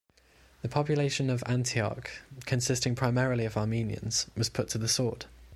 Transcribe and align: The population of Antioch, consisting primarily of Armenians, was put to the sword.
The 0.63 0.67
population 0.67 1.29
of 1.29 1.43
Antioch, 1.45 2.09
consisting 2.47 2.95
primarily 2.95 3.45
of 3.45 3.55
Armenians, 3.55 4.25
was 4.35 4.49
put 4.49 4.67
to 4.69 4.79
the 4.79 4.87
sword. 4.87 5.27